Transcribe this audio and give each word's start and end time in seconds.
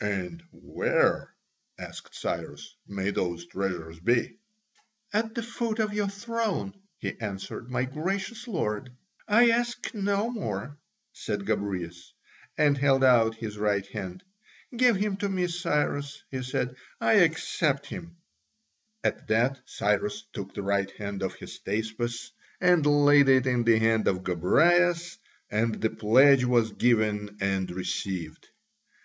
"And 0.00 0.44
where," 0.52 1.34
asked 1.76 2.14
Cyrus, 2.14 2.72
"may 2.86 3.10
those 3.10 3.46
treasures 3.46 3.98
be?" 3.98 4.38
"At 5.12 5.34
the 5.34 5.42
foot 5.42 5.80
of 5.80 5.92
your 5.92 6.06
throne," 6.08 6.80
he 6.98 7.18
answered, 7.18 7.68
"my 7.68 7.84
gracious 7.86 8.46
lord." 8.46 8.90
"I 9.26 9.50
ask 9.50 9.92
no 9.92 10.30
more," 10.30 10.78
said 11.12 11.44
Gobryas, 11.46 12.12
and 12.56 12.78
held 12.78 13.02
out 13.02 13.34
his 13.34 13.58
right 13.58 13.84
hand. 13.88 14.22
"Give 14.76 14.94
him 14.94 15.16
to 15.16 15.28
me, 15.28 15.48
Cyrus," 15.48 16.22
he 16.30 16.44
said; 16.44 16.76
"I 17.00 17.14
accept 17.14 17.86
him." 17.86 18.18
At 19.02 19.26
that 19.26 19.58
Cyrus 19.66 20.22
took 20.32 20.54
the 20.54 20.62
right 20.62 20.92
hand 20.92 21.24
of 21.24 21.34
Hystaspas 21.34 22.30
and 22.60 22.86
laid 22.86 23.28
it 23.28 23.48
in 23.48 23.64
the 23.64 23.80
hand 23.80 24.06
of 24.06 24.22
Gobryas, 24.22 25.18
and 25.50 25.74
the 25.74 25.90
pledge 25.90 26.44
was 26.44 26.70
given 26.70 27.38
and 27.40 27.68
received. 27.72 28.46